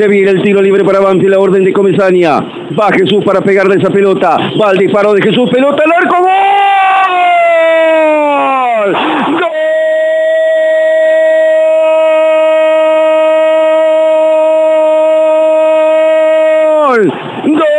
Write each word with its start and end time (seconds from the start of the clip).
Se 0.00 0.08
viene 0.08 0.30
el 0.30 0.40
tiro 0.40 0.62
libre 0.62 0.82
para 0.82 0.98
Banfield, 0.98 1.32
la 1.32 1.38
orden 1.38 1.62
de 1.62 1.74
Comesaña. 1.74 2.40
Va 2.40 2.90
Jesús 2.90 3.22
para 3.22 3.42
pegarle 3.42 3.74
esa 3.74 3.90
pelota. 3.90 4.38
Va 4.58 4.70
el 4.70 4.78
disparo 4.78 5.12
de 5.12 5.20
Jesús, 5.20 5.50
pelota 5.50 5.82
al 5.84 5.92
arco. 5.92 6.16
¡Gol! 8.80 8.96
¡Gol! 16.88 17.12
¡Gol! 17.58 17.69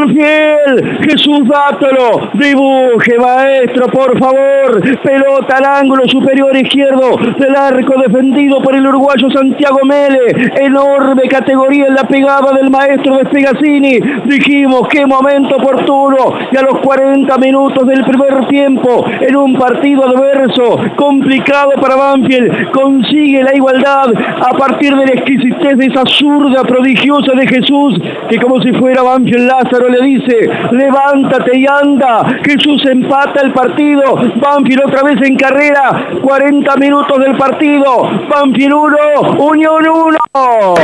Banfield. 0.00 1.04
Jesús 1.04 1.48
Dátolo, 1.48 2.30
dibuje 2.34 3.18
maestro, 3.18 3.86
por 3.88 4.18
favor. 4.18 4.80
Pelota 5.02 5.56
al 5.56 5.64
ángulo 5.64 6.06
superior 6.08 6.56
izquierdo 6.56 7.16
del 7.38 7.56
arco 7.56 8.00
defendido 8.00 8.60
por 8.62 8.74
el 8.74 8.86
uruguayo 8.86 9.30
Santiago 9.30 9.80
Mele. 9.84 10.52
Enorme 10.60 11.22
categoría 11.28 11.86
en 11.86 11.94
la 11.94 12.04
pegada 12.04 12.52
del 12.52 12.70
maestro 12.70 13.16
de 13.16 13.24
Pegasini. 13.26 13.98
Dijimos 14.24 14.88
qué 14.88 15.06
momento 15.06 15.56
oportuno 15.56 16.38
y 16.50 16.56
a 16.56 16.62
los 16.62 16.78
40 16.80 17.36
minutos 17.38 17.86
del 17.86 18.04
primer 18.04 18.46
tiempo 18.48 19.04
en 19.20 19.36
un 19.36 19.54
partido 19.54 20.06
adverso, 20.06 20.78
complicado 20.96 21.72
para 21.80 21.96
Banfield, 21.96 22.70
consigue 22.70 23.42
la 23.42 23.54
igualdad 23.54 24.12
a 24.36 24.56
partir 24.56 24.94
de 24.96 25.06
la 25.06 25.12
exquisitez 25.12 25.76
de 25.76 25.86
esa 25.86 26.04
zurda 26.06 26.62
prodigiosa 26.62 27.32
de 27.32 27.46
Jesús 27.46 28.00
que 28.28 28.38
como 28.38 28.60
si 28.62 28.72
fuera 28.72 29.02
Banfield 29.02 29.46
Lázaro 29.46 29.89
le 29.90 30.04
dice, 30.06 30.50
levántate 30.70 31.58
y 31.58 31.66
anda. 31.66 32.40
Jesús 32.44 32.84
empata 32.86 33.40
el 33.42 33.52
partido. 33.52 34.16
Banfield 34.36 34.82
otra 34.86 35.02
vez 35.02 35.20
en 35.22 35.36
carrera. 35.36 36.06
40 36.22 36.76
minutos 36.76 37.18
del 37.18 37.36
partido. 37.36 38.10
Banfield 38.28 38.72
1, 38.72 38.96
Unión 39.38 39.86
1. 39.86 40.74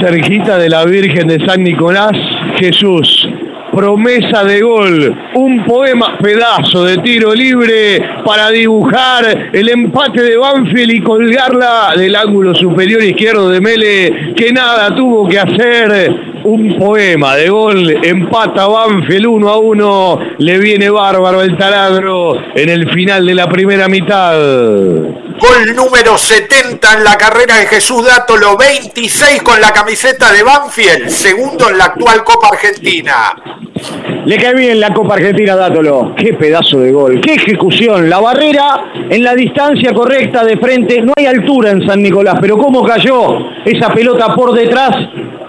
Cerquita 0.00 0.58
de 0.58 0.68
la 0.68 0.84
Virgen 0.84 1.28
de 1.28 1.46
San 1.46 1.62
Nicolás, 1.62 2.12
Jesús 2.58 3.31
promesa 3.72 4.44
de 4.44 4.60
gol, 4.60 5.16
un 5.34 5.64
poema 5.64 6.18
pedazo 6.18 6.84
de 6.84 6.98
tiro 6.98 7.34
libre 7.34 8.02
para 8.24 8.50
dibujar 8.50 9.50
el 9.52 9.68
empate 9.68 10.22
de 10.22 10.36
Banfield 10.36 10.92
y 10.92 11.00
colgarla 11.00 11.94
del 11.96 12.14
ángulo 12.14 12.54
superior 12.54 13.02
izquierdo 13.02 13.48
de 13.48 13.60
Mele, 13.60 14.34
que 14.36 14.52
nada 14.52 14.94
tuvo 14.94 15.28
que 15.28 15.38
hacer. 15.38 16.32
Un 16.44 16.76
poema 16.76 17.36
de 17.36 17.48
gol, 17.48 18.04
empata 18.04 18.66
Banfield 18.66 19.26
1 19.26 19.48
a 19.48 19.58
1, 19.58 20.20
le 20.38 20.58
viene 20.58 20.90
bárbaro 20.90 21.40
el 21.40 21.56
taladro 21.56 22.36
en 22.54 22.68
el 22.68 22.90
final 22.90 23.24
de 23.24 23.34
la 23.34 23.48
primera 23.48 23.86
mitad. 23.88 25.21
Gol 25.42 25.74
número 25.74 26.16
70 26.16 26.98
en 26.98 27.02
la 27.02 27.18
carrera 27.18 27.56
de 27.56 27.66
Jesús 27.66 28.06
Dátolo, 28.06 28.56
26 28.56 29.42
con 29.42 29.60
la 29.60 29.72
camiseta 29.72 30.30
de 30.30 30.44
Banfield, 30.44 31.08
segundo 31.08 31.68
en 31.68 31.78
la 31.78 31.86
actual 31.86 32.22
Copa 32.22 32.50
Argentina. 32.52 33.34
Le 34.24 34.36
cae 34.36 34.54
bien 34.54 34.78
la 34.78 34.94
Copa 34.94 35.14
Argentina, 35.14 35.56
Dátolo. 35.56 36.14
Qué 36.16 36.34
pedazo 36.34 36.78
de 36.78 36.92
gol, 36.92 37.20
qué 37.20 37.34
ejecución. 37.34 38.08
La 38.08 38.20
barrera 38.20 38.92
en 39.10 39.24
la 39.24 39.34
distancia 39.34 39.92
correcta 39.92 40.44
de 40.44 40.58
frente. 40.58 41.02
No 41.02 41.12
hay 41.16 41.26
altura 41.26 41.72
en 41.72 41.84
San 41.88 42.00
Nicolás, 42.00 42.38
pero 42.40 42.56
cómo 42.56 42.84
cayó 42.84 43.50
esa 43.64 43.92
pelota 43.92 44.36
por 44.36 44.52
detrás. 44.52 44.94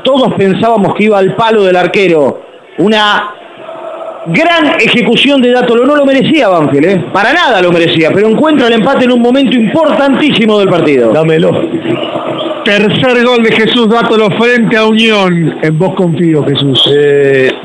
Todos 0.03 0.33
pensábamos 0.33 0.95
que 0.95 1.03
iba 1.03 1.19
al 1.19 1.36
palo 1.36 1.66
del 1.66 1.75
arquero. 1.75 2.41
Una 2.80 3.36
gran 4.28 4.80
ejecución 4.80 5.42
de 5.42 5.52
Dátolo. 5.52 5.86
No 5.86 5.96
lo 5.96 6.06
merecía 6.06 6.48
Banfield, 6.50 6.86
¿eh? 6.86 7.06
Para 7.12 7.34
nada 7.34 7.62
lo 7.62 7.72
merecía, 7.72 8.12
pero 8.14 8.28
encuentra 8.28 8.68
el 8.68 8.74
empate 8.74 9.06
en 9.06 9.12
un 9.12 9.22
momento 9.22 9.56
importantísimo 9.58 10.60
del 10.60 10.70
partido. 10.70 11.11
Dámelo. 11.11 11.52
Tercer 12.64 13.26
gol 13.26 13.44
de 13.44 13.52
Jesús 13.52 13.89
Dátolo 13.89 14.30
frente 14.32 14.78
a 14.78 14.86
Unión. 14.86 15.58
En 15.62 15.78
vos 15.78 15.94
confío, 15.95 16.44
Jesús. 16.45 16.89
Eh, 16.95 17.52